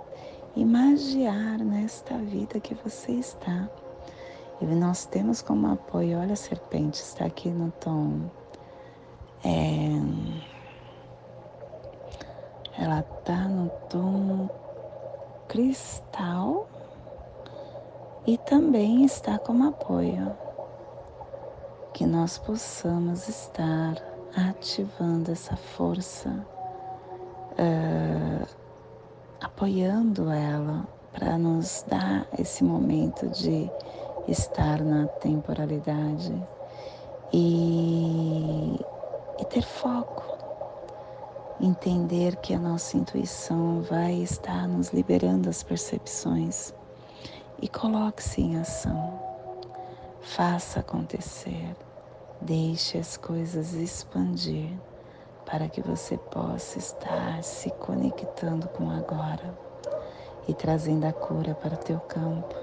e 0.53 0.65
magiar 0.65 1.59
nesta 1.59 2.17
vida 2.17 2.59
que 2.59 2.75
você 2.75 3.13
está. 3.13 3.69
E 4.59 4.65
nós 4.65 5.05
temos 5.05 5.41
como 5.41 5.71
apoio, 5.71 6.19
olha 6.19 6.33
a 6.33 6.35
serpente, 6.35 7.01
está 7.01 7.25
aqui 7.25 7.49
no 7.49 7.71
tom. 7.71 8.29
É, 9.45 9.99
ela 12.77 12.99
está 12.99 13.47
no 13.47 13.69
tom 13.89 14.49
cristal 15.47 16.67
e 18.25 18.37
também 18.37 19.03
está 19.03 19.37
como 19.37 19.67
apoio. 19.67 20.31
Que 21.93 22.05
nós 22.05 22.37
possamos 22.37 23.27
estar 23.27 23.95
ativando 24.35 25.31
essa 25.31 25.55
força, 25.55 26.29
uh, 27.51 28.47
apoiando 29.41 30.31
ela 30.31 30.87
para 31.11 31.37
nos 31.37 31.85
dar 31.87 32.27
esse 32.39 32.63
momento 32.63 33.29
de 33.29 33.69
estar 34.27 34.81
na 34.81 35.05
temporalidade 35.05 36.33
e, 37.31 38.79
e 39.37 39.45
ter 39.45 39.63
foco. 39.63 40.23
Entender 41.61 42.35
que 42.37 42.53
a 42.55 42.59
nossa 42.59 42.97
intuição 42.97 43.81
vai 43.81 44.13
estar 44.15 44.67
nos 44.67 44.89
liberando 44.89 45.49
as 45.49 45.61
percepções 45.61 46.73
e 47.63 47.67
coloque-se 47.69 48.41
em 48.41 48.59
ação. 48.59 49.17
Faça 50.19 50.81
acontecer, 50.81 51.73
deixe 52.41 52.97
as 52.97 53.15
coisas 53.15 53.71
expandir 53.71 54.69
para 55.45 55.69
que 55.69 55.81
você 55.81 56.17
possa 56.17 56.77
estar 56.77 57.41
se 57.41 57.69
conectando 57.71 58.67
com 58.67 58.91
agora 58.91 59.57
e 60.45 60.53
trazendo 60.53 61.05
a 61.05 61.13
cura 61.13 61.55
para 61.55 61.75
o 61.75 61.77
teu 61.77 62.01
campo. 62.01 62.53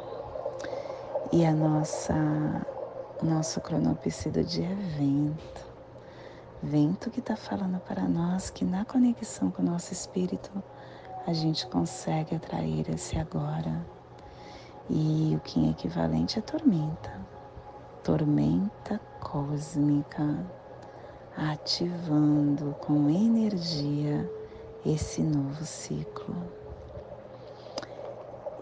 E 1.33 1.47
a 1.47 1.53
nossa 1.53 2.15
nosso 3.23 3.59
cronopse 3.63 4.29
do 4.29 4.45
dia 4.45 4.69
é 4.69 4.75
vento 4.75 5.71
vento 6.63 7.11
que 7.11 7.21
está 7.21 7.37
falando 7.37 7.81
para 7.81 8.03
nós 8.03 8.51
que 8.51 8.67
na 8.67 8.85
conexão 8.85 9.51
com 9.51 9.63
o 9.63 9.65
nosso 9.65 9.95
espírito 9.95 10.51
a 11.27 11.33
gente 11.33 11.67
consegue 11.69 12.35
atrair 12.35 12.91
esse 12.91 13.19
agora. 13.19 14.00
E 14.91 15.37
o 15.37 15.41
que 15.41 15.67
é 15.67 15.71
equivalente 15.71 16.39
é 16.39 16.43
tormenta. 16.43 17.13
Tormenta 18.03 19.01
cósmica 19.21 20.45
ativando 21.37 22.75
com 22.81 23.09
energia 23.09 24.29
esse 24.85 25.23
novo 25.23 25.65
ciclo. 25.65 26.35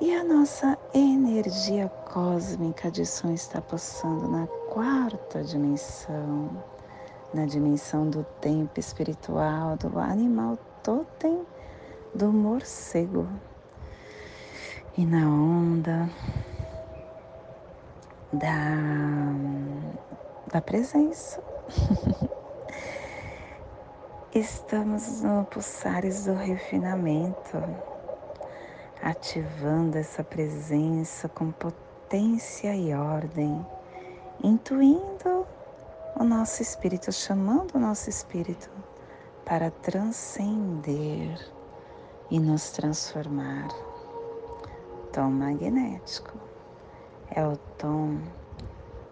E 0.01 0.15
a 0.15 0.23
nossa 0.23 0.79
energia 0.93 1.89
cósmica 2.13 2.91
de 2.91 3.07
som 3.07 3.33
está 3.33 3.61
passando 3.63 4.29
na 4.29 4.47
quarta 4.47 5.43
dimensão 5.43 6.51
na 7.33 7.45
dimensão 7.45 8.09
do 8.09 8.25
tempo 8.41 8.81
espiritual, 8.81 9.77
do 9.77 9.99
animal 9.99 10.59
totem 10.83 11.45
do 12.15 12.33
morcego. 12.33 13.29
E 14.99 15.07
na 15.07 15.29
onda 15.29 16.11
da, 18.33 18.51
da 20.53 20.61
presença. 20.61 21.41
Estamos 24.35 25.23
no 25.23 25.45
pulsares 25.45 26.25
do 26.25 26.35
refinamento, 26.35 27.63
ativando 29.01 29.97
essa 29.99 30.25
presença 30.25 31.29
com 31.29 31.53
potência 31.53 32.75
e 32.75 32.93
ordem, 32.93 33.65
intuindo 34.43 35.47
o 36.19 36.25
nosso 36.25 36.61
espírito, 36.61 37.13
chamando 37.13 37.77
o 37.77 37.79
nosso 37.79 38.11
espírito 38.11 38.69
para 39.45 39.71
transcender 39.71 41.39
e 42.33 42.41
nos 42.41 42.73
transformar. 42.73 43.88
Tom 45.19 45.33
magnético 45.33 46.39
é 47.29 47.45
o 47.45 47.57
tom 47.77 48.21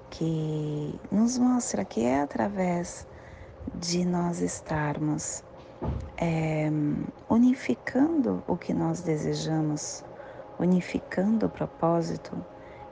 que 0.09 0.95
nos 1.11 1.37
mostra 1.37 1.85
que 1.85 2.05
é 2.05 2.21
através 2.21 3.09
de 3.75 4.05
nós 4.05 4.41
estarmos 4.41 5.43
é, 6.17 6.71
unificando 7.29 8.41
o 8.47 8.57
que 8.57 8.73
nós 8.73 9.01
desejamos, 9.01 10.05
unificando 10.61 11.47
o 11.47 11.51
propósito, 11.51 12.41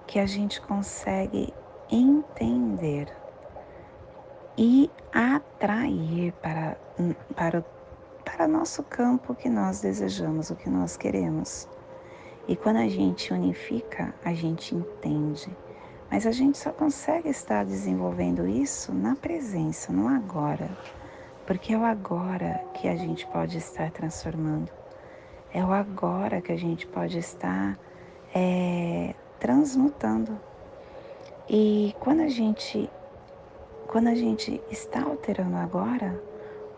que 0.08 0.18
a 0.18 0.26
gente 0.26 0.60
consegue 0.60 1.54
entender 1.88 3.16
e 4.58 4.90
atrair 5.12 6.32
para, 6.42 6.76
para, 7.36 7.64
para 8.24 8.48
nosso 8.48 8.82
campo 8.82 9.34
o 9.34 9.36
que 9.36 9.48
nós 9.48 9.80
desejamos, 9.80 10.50
o 10.50 10.56
que 10.56 10.68
nós 10.68 10.96
queremos. 10.96 11.68
E 12.46 12.54
quando 12.56 12.76
a 12.76 12.88
gente 12.88 13.32
unifica, 13.32 14.14
a 14.24 14.34
gente 14.34 14.74
entende 14.74 15.50
Mas 16.10 16.26
a 16.26 16.30
gente 16.30 16.58
só 16.58 16.70
consegue 16.70 17.28
estar 17.28 17.64
desenvolvendo 17.64 18.46
isso 18.46 18.92
na 18.92 19.16
presença, 19.16 19.92
no 19.92 20.06
agora. 20.06 20.70
Porque 21.46 21.72
é 21.72 21.78
o 21.78 21.84
agora 21.84 22.64
que 22.74 22.86
a 22.86 22.94
gente 22.94 23.26
pode 23.26 23.58
estar 23.58 23.90
transformando. 23.90 24.70
É 25.52 25.64
o 25.64 25.72
agora 25.72 26.40
que 26.40 26.52
a 26.52 26.56
gente 26.56 26.86
pode 26.86 27.18
estar 27.18 27.78
é, 28.34 29.14
transmutando. 29.40 30.38
E 31.48 31.94
quando 31.98 32.20
a 32.20 32.28
gente 32.28 32.88
quando 33.88 34.08
a 34.08 34.14
gente 34.14 34.60
está 34.70 35.02
alterando 35.02 35.56
agora, 35.56 36.20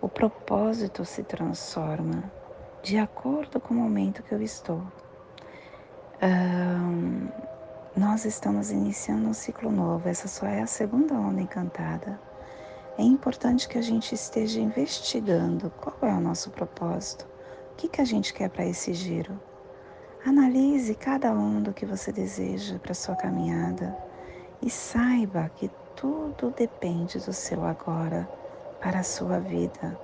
o 0.03 0.09
propósito 0.09 1.05
se 1.05 1.23
transforma 1.23 2.31
de 2.83 2.99
acordo 2.99 3.59
com 3.59 3.75
o 3.75 3.77
momento 3.77 4.23
que 4.23 4.33
eu 4.33 4.43
estou. 4.43 4.83
Um, 6.23 7.29
nós 7.95 8.25
estamos 8.25 8.71
iniciando 8.71 9.29
um 9.29 9.35
ciclo 9.35 9.71
novo, 9.71 10.09
essa 10.09 10.27
só 10.27 10.47
é 10.47 10.63
a 10.63 10.67
segunda 10.67 11.13
onda 11.13 11.43
encantada. 11.43 12.19
É 12.97 13.03
importante 13.03 13.69
que 13.69 13.77
a 13.77 13.83
gente 13.83 14.15
esteja 14.15 14.59
investigando 14.59 15.71
qual 15.79 16.11
é 16.11 16.15
o 16.15 16.21
nosso 16.21 16.51
propósito, 16.51 17.27
o 17.73 17.77
que, 17.77 17.87
que 17.87 18.01
a 18.01 18.05
gente 18.05 18.33
quer 18.33 18.49
para 18.49 18.65
esse 18.65 18.95
giro. 18.95 19.39
Analise 20.25 20.95
cada 20.95 21.31
onda 21.33 21.75
que 21.75 21.85
você 21.85 22.11
deseja 22.11 22.79
para 22.79 22.95
sua 22.95 23.15
caminhada 23.15 23.95
e 24.63 24.71
saiba 24.71 25.51
que 25.55 25.71
tudo 25.95 26.51
depende 26.51 27.19
do 27.19 27.33
seu 27.35 27.63
agora 27.63 28.27
para 28.81 29.01
a 29.01 29.05
sua 29.05 29.39
vida. 29.39 29.99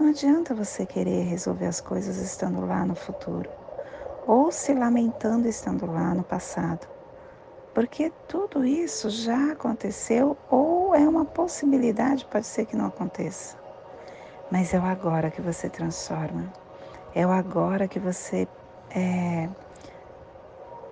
Não 0.00 0.08
adianta 0.08 0.54
você 0.54 0.86
querer 0.86 1.24
resolver 1.24 1.66
as 1.66 1.80
coisas 1.80 2.16
estando 2.16 2.64
lá 2.64 2.86
no 2.86 2.94
futuro 2.94 3.67
ou 4.28 4.52
se 4.52 4.74
lamentando 4.74 5.48
estando 5.48 5.86
lá 5.86 6.12
no 6.12 6.22
passado, 6.22 6.86
porque 7.72 8.12
tudo 8.28 8.62
isso 8.62 9.08
já 9.08 9.52
aconteceu 9.52 10.36
ou 10.50 10.94
é 10.94 11.08
uma 11.08 11.24
possibilidade, 11.24 12.26
pode 12.26 12.46
ser 12.46 12.66
que 12.66 12.76
não 12.76 12.84
aconteça. 12.84 13.56
Mas 14.50 14.74
é 14.74 14.78
o 14.78 14.84
agora 14.84 15.30
que 15.30 15.40
você 15.40 15.70
transforma, 15.70 16.52
é 17.14 17.26
o 17.26 17.30
agora 17.30 17.88
que 17.88 17.98
você 17.98 18.46
é, 18.94 19.48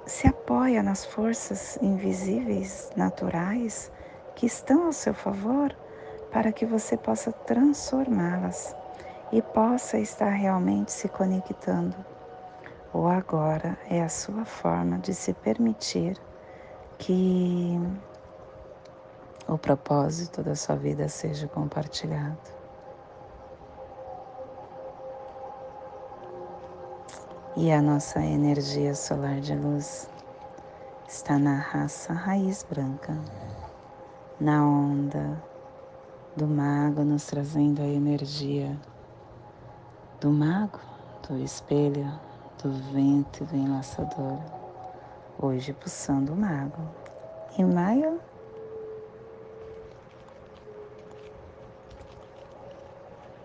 se 0.07 0.27
apoia 0.27 0.83
nas 0.83 1.05
forças 1.05 1.79
invisíveis, 1.83 2.89
naturais, 2.97 3.93
que 4.35 4.47
estão 4.47 4.87
ao 4.87 4.93
seu 4.95 5.13
favor 5.13 5.77
para 6.31 6.53
que 6.53 6.65
você 6.65 6.97
possa 6.97 7.33
transformá-las 7.33 8.75
e 9.31 9.43
possa 9.43 9.99
estar 9.99 10.31
realmente 10.31 10.91
se 10.91 11.07
conectando. 11.07 12.16
O 12.99 13.09
agora 13.09 13.77
é 13.91 14.03
a 14.03 14.09
sua 14.09 14.47
forma 14.47 14.99
de 14.99 15.13
se 15.13 15.35
permitir 15.35 16.19
que 16.97 17.79
o 19.47 19.59
propósito 19.59 20.43
da 20.43 20.55
sua 20.57 20.77
vida 20.77 21.07
seja 21.07 21.47
compartilhado. 21.47 22.39
E 27.55 27.71
a 27.71 27.83
nossa 27.83 28.19
energia 28.21 28.95
solar 28.95 29.41
de 29.41 29.55
luz 29.55 30.09
está 31.07 31.39
na 31.39 31.59
raça 31.59 32.15
raiz 32.15 32.63
branca 32.63 33.15
na 34.41 34.67
onda 34.67 35.45
do 36.35 36.47
mago, 36.47 37.05
nos 37.05 37.27
trazendo 37.27 37.83
a 37.83 37.87
energia 37.87 38.75
do 40.19 40.31
mago, 40.31 40.81
do 41.29 41.37
espelho, 41.37 42.11
do 42.63 42.73
vento 42.93 43.45
e 43.45 43.47
do 43.47 43.57
enlaçador. 43.57 44.39
Hoje 45.39 45.73
pulsando 45.73 46.33
o 46.33 46.37
mago. 46.37 46.83
Em 47.59 47.65
maio, 47.65 48.21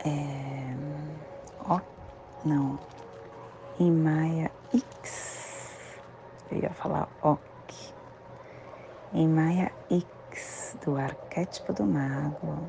é, 0.05 0.75
ó, 1.67 1.79
não, 2.43 2.79
em 3.79 3.91
Maia 3.91 4.51
X, 4.73 5.99
eu 6.51 6.59
ia 6.59 6.69
falar 6.71 7.07
ok, 7.21 7.93
em 9.13 9.27
Maia 9.27 9.71
X, 9.89 10.77
do 10.83 10.97
arquétipo 10.97 11.73
do 11.73 11.85
mago. 11.85 12.59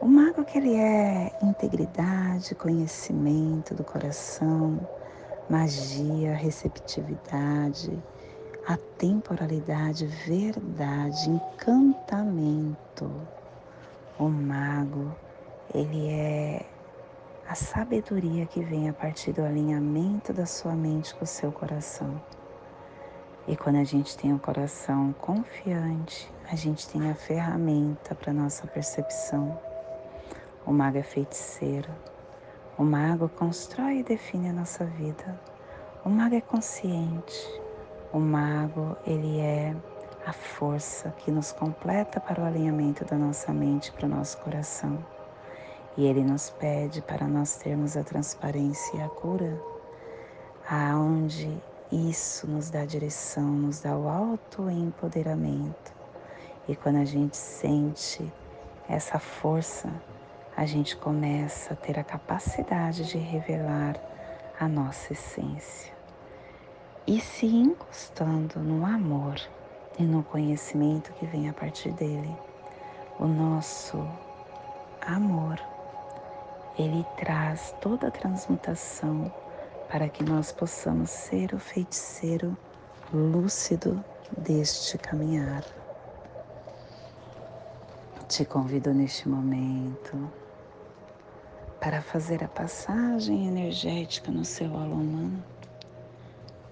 O 0.00 0.06
mago 0.06 0.44
que 0.44 0.58
ele 0.58 0.74
é 0.74 1.32
integridade, 1.42 2.54
conhecimento 2.54 3.74
do 3.74 3.82
coração, 3.84 4.78
magia, 5.48 6.34
receptividade, 6.34 8.02
a 8.66 8.76
temporalidade, 8.98 10.06
verdade, 10.06 11.28
encantamento. 11.28 13.10
O 14.18 14.28
mago, 14.28 15.14
ele 15.74 16.08
é 16.08 16.64
a 17.46 17.54
sabedoria 17.54 18.46
que 18.46 18.62
vem 18.62 18.88
a 18.88 18.92
partir 18.92 19.32
do 19.32 19.44
alinhamento 19.44 20.32
da 20.32 20.46
sua 20.46 20.72
mente 20.72 21.14
com 21.14 21.24
o 21.24 21.28
seu 21.28 21.52
coração. 21.52 22.20
E 23.46 23.54
quando 23.54 23.76
a 23.76 23.84
gente 23.84 24.16
tem 24.16 24.32
o 24.32 24.36
um 24.36 24.38
coração 24.38 25.14
confiante, 25.20 26.32
a 26.50 26.56
gente 26.56 26.88
tem 26.88 27.10
a 27.10 27.14
ferramenta 27.14 28.14
para 28.14 28.32
nossa 28.32 28.66
percepção. 28.66 29.60
O 30.64 30.72
mago 30.72 30.96
é 30.96 31.02
feiticeiro. 31.02 31.90
O 32.76 32.82
mago 32.82 33.28
constrói 33.28 33.98
e 33.98 34.02
define 34.02 34.48
a 34.48 34.52
nossa 34.52 34.84
vida. 34.84 35.40
O 36.04 36.08
mago 36.08 36.34
é 36.34 36.40
consciente. 36.40 37.62
O 38.12 38.18
mago, 38.18 38.96
ele 39.06 39.38
é 39.38 39.76
a 40.26 40.32
força 40.32 41.10
que 41.18 41.30
nos 41.30 41.52
completa 41.52 42.18
para 42.18 42.42
o 42.42 42.44
alinhamento 42.44 43.04
da 43.04 43.16
nossa 43.16 43.52
mente 43.52 43.92
para 43.92 44.06
o 44.06 44.08
nosso 44.08 44.38
coração. 44.38 44.98
E 45.96 46.04
ele 46.04 46.24
nos 46.24 46.50
pede 46.50 47.00
para 47.00 47.28
nós 47.28 47.54
termos 47.56 47.96
a 47.96 48.02
transparência 48.02 48.96
e 48.96 49.02
a 49.02 49.08
cura, 49.08 49.56
aonde 50.68 51.56
isso 51.92 52.48
nos 52.48 52.70
dá 52.70 52.84
direção, 52.84 53.44
nos 53.44 53.82
dá 53.82 53.96
o 53.96 54.08
auto-empoderamento. 54.08 55.92
E 56.66 56.74
quando 56.74 56.96
a 56.96 57.04
gente 57.04 57.36
sente 57.36 58.32
essa 58.88 59.20
força, 59.20 59.88
a 60.56 60.64
gente 60.66 60.96
começa 60.96 61.74
a 61.74 61.76
ter 61.76 61.98
a 61.98 62.04
capacidade 62.04 63.04
de 63.04 63.18
revelar 63.18 63.96
a 64.58 64.68
nossa 64.68 65.12
essência. 65.12 65.92
E 67.06 67.20
se 67.20 67.46
encostando 67.46 68.60
no 68.60 68.86
amor 68.86 69.34
e 69.98 70.04
no 70.04 70.22
conhecimento 70.22 71.12
que 71.14 71.26
vem 71.26 71.48
a 71.48 71.52
partir 71.52 71.90
dele, 71.92 72.34
o 73.18 73.26
nosso 73.26 74.08
amor, 75.02 75.60
ele 76.78 77.04
traz 77.16 77.74
toda 77.80 78.08
a 78.08 78.10
transmutação 78.10 79.32
para 79.88 80.08
que 80.08 80.24
nós 80.24 80.52
possamos 80.52 81.10
ser 81.10 81.52
o 81.52 81.58
feiticeiro 81.58 82.56
lúcido 83.12 84.02
deste 84.38 84.98
caminhar. 84.98 85.64
Te 88.28 88.44
convido 88.44 88.94
neste 88.94 89.28
momento 89.28 90.43
para 91.84 92.00
fazer 92.00 92.42
a 92.42 92.48
passagem 92.48 93.46
energética 93.46 94.32
no 94.32 94.42
seu 94.42 94.74
alô 94.74 94.94
humano, 94.94 95.44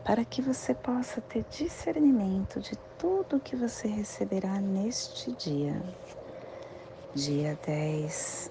para 0.02 0.24
que 0.24 0.40
você 0.40 0.72
possa 0.72 1.20
ter 1.20 1.44
discernimento 1.50 2.58
de 2.60 2.74
tudo 2.98 3.38
que 3.38 3.54
você 3.54 3.88
receberá 3.88 4.58
neste 4.58 5.30
dia, 5.32 5.82
dia 7.14 7.58
10 7.62 8.50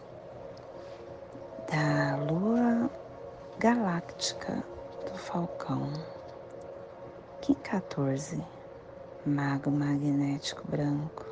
da 1.67 2.17
lua 2.31 2.91
galáctica 3.57 4.63
do 5.11 5.17
Falcão. 5.17 5.91
Kim 7.41 7.55
14, 7.55 8.39
Mago 9.25 9.71
Magnético 9.71 10.61
Branco. 10.67 11.25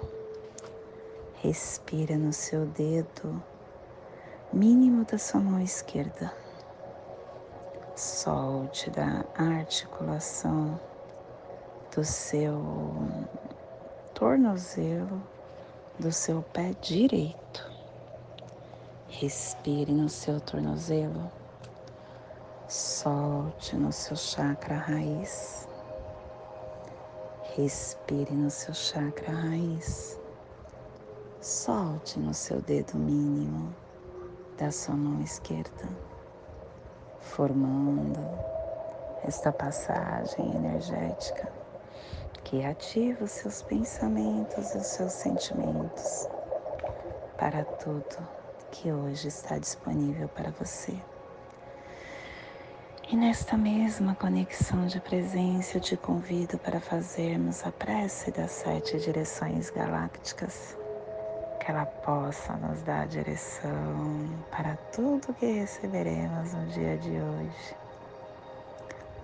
Respira 1.35 2.17
no 2.17 2.33
seu 2.33 2.65
dedo 2.65 3.39
mínimo 4.51 5.05
da 5.05 5.17
sua 5.17 5.39
mão 5.39 5.61
esquerda. 5.61 6.33
Solte 7.95 8.89
da 8.89 9.25
articulação 9.35 10.79
do 11.95 12.03
seu 12.03 12.61
tornozelo 14.13 15.21
do 15.99 16.11
seu 16.11 16.41
pé 16.41 16.73
direito. 16.81 17.69
Respire 19.07 19.91
no 19.91 20.07
seu 20.07 20.39
tornozelo 20.39 21.29
Solte 22.69 23.75
no 23.75 23.91
seu 23.91 24.15
chakra 24.15 24.75
raiz. 24.75 25.67
Respire 27.55 28.31
no 28.31 28.51
seu 28.51 28.75
chakra 28.75 29.33
raiz. 29.33 30.19
Solte 31.41 32.19
no 32.19 32.31
seu 32.31 32.61
dedo 32.61 32.95
mínimo 32.95 33.73
da 34.59 34.71
sua 34.71 34.93
mão 34.93 35.21
esquerda, 35.21 35.87
formando 37.21 38.19
esta 39.23 39.53
passagem 39.53 40.53
energética 40.53 41.49
que 42.43 42.65
ativa 42.65 43.23
os 43.23 43.31
seus 43.31 43.61
pensamentos 43.61 44.73
e 44.73 44.77
os 44.77 44.85
seus 44.87 45.13
sentimentos 45.13 46.27
para 47.37 47.63
tudo 47.63 48.17
que 48.69 48.91
hoje 48.91 49.29
está 49.29 49.57
disponível 49.57 50.27
para 50.27 50.51
você. 50.51 50.93
E 53.07 53.15
nesta 53.15 53.57
mesma 53.57 54.13
conexão 54.13 54.85
de 54.85 54.99
presença, 54.99 55.77
eu 55.77 55.81
te 55.81 55.95
convido 55.95 56.59
para 56.59 56.79
fazermos 56.81 57.65
a 57.65 57.71
prece 57.71 58.29
das 58.29 58.51
sete 58.51 58.99
direções 58.99 59.69
galácticas, 59.69 60.77
que 61.59 61.69
ela 61.69 61.85
possa 61.85 62.53
nos 62.53 62.81
dar 62.83 63.07
direção 63.07 64.29
para 64.49 64.75
tudo 64.93 65.33
que 65.33 65.45
receberemos 65.45 66.53
no 66.53 66.65
dia 66.67 66.97
de 66.97 67.11
hoje. 67.11 67.75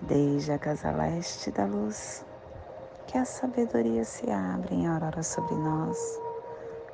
Desde 0.02 0.52
a 0.52 0.58
casa 0.58 0.90
leste 0.90 1.50
da 1.50 1.64
luz, 1.64 2.24
que 3.06 3.16
a 3.16 3.24
sabedoria 3.24 4.04
se 4.04 4.30
abra 4.30 4.74
em 4.74 4.86
aurora 4.86 5.22
sobre 5.22 5.54
nós, 5.54 5.98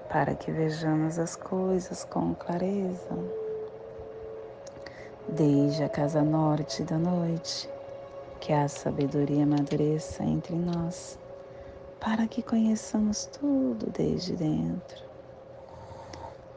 para 0.09 0.35
que 0.35 0.53
vejamos 0.53 1.19
as 1.19 1.35
coisas 1.35 2.05
com 2.05 2.35
clareza 2.35 3.43
desde 5.29 5.85
a 5.85 5.89
casa 5.89 6.23
norte 6.23 6.83
da 6.83 6.99
noite, 6.99 7.69
que 8.41 8.53
a 8.53 8.69
sabedoria 8.69 9.45
amadureça 9.45 10.23
entre 10.23 10.55
nós, 10.55 11.19
para 12.01 12.27
que 12.27 12.43
conheçamos 12.43 13.27
tudo 13.27 13.91
desde 13.91 14.35
dentro. 14.35 15.12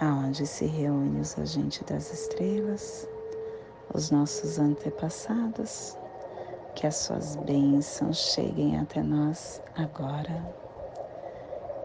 aonde 0.00 0.46
se 0.46 0.66
reúnem 0.66 1.20
os 1.20 1.38
agentes 1.38 1.82
das 1.82 2.12
estrelas, 2.12 3.08
os 3.92 4.10
nossos 4.10 4.58
antepassados, 4.58 5.96
que 6.74 6.86
as 6.86 6.96
suas 6.96 7.36
bênçãos 7.36 8.18
cheguem 8.18 8.78
até 8.78 9.02
nós 9.02 9.62
agora, 9.74 10.44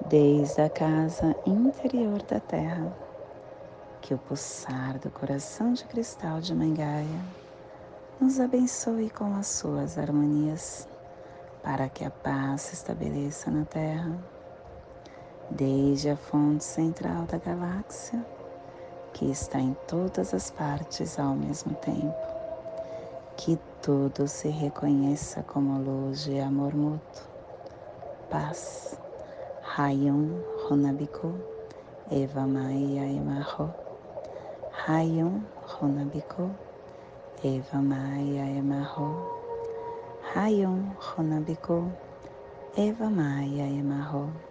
desde 0.07 0.61
a 0.61 0.69
casa 0.69 1.35
interior 1.45 2.21
da 2.23 2.39
Terra, 2.39 2.93
que 4.01 4.13
o 4.13 4.17
pulsar 4.17 4.99
do 4.99 5.09
coração 5.09 5.73
de 5.73 5.85
cristal 5.85 6.41
de 6.41 6.53
Mangaia 6.53 7.21
nos 8.19 8.39
abençoe 8.39 9.09
com 9.09 9.33
as 9.35 9.47
suas 9.47 9.97
harmonias, 9.97 10.87
para 11.63 11.87
que 11.87 12.03
a 12.03 12.09
paz 12.09 12.61
se 12.61 12.73
estabeleça 12.73 13.49
na 13.49 13.63
Terra, 13.63 14.17
desde 15.51 16.09
a 16.09 16.17
fonte 16.17 16.63
central 16.63 17.23
da 17.23 17.37
galáxia, 17.37 18.25
que 19.13 19.29
está 19.29 19.59
em 19.59 19.75
todas 19.87 20.33
as 20.33 20.49
partes 20.49 21.19
ao 21.19 21.35
mesmo 21.35 21.73
tempo. 21.75 22.15
Que 23.37 23.59
tudo 23.81 24.27
se 24.27 24.49
reconheça 24.49 25.43
como 25.43 25.79
luz 25.79 26.27
e 26.27 26.39
amor 26.39 26.73
mútuo. 26.73 27.25
Paz. 28.29 28.97
Hayum 29.77 30.41
Honabiku 30.69 31.33
Eva 32.11 32.45
Maia 32.45 33.05
Emarro. 33.05 33.73
Hayum 34.87 35.41
Honabiku 35.79 36.51
Eva 37.43 37.81
Maia 37.81 38.45
Emarro, 38.45 39.17
Rayon 40.35 40.95
Ronabiku, 41.01 41.91
Eva 42.77 43.09
Maia 43.09 43.65
Emarro. 43.65 44.50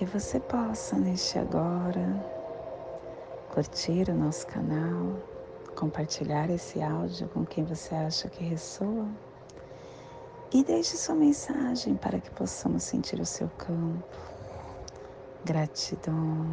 Que 0.00 0.06
você 0.06 0.40
possa 0.40 0.96
neste 0.96 1.38
agora 1.38 2.24
curtir 3.52 4.08
o 4.08 4.14
nosso 4.14 4.46
canal, 4.46 5.18
compartilhar 5.76 6.48
esse 6.48 6.80
áudio 6.80 7.28
com 7.28 7.44
quem 7.44 7.66
você 7.66 7.94
acha 7.94 8.26
que 8.30 8.42
ressoa 8.42 9.06
e 10.54 10.64
deixe 10.64 10.96
sua 10.96 11.14
mensagem 11.14 11.96
para 11.96 12.18
que 12.18 12.30
possamos 12.30 12.82
sentir 12.82 13.20
o 13.20 13.26
seu 13.26 13.50
campo. 13.58 14.02
Gratidão. 15.44 16.46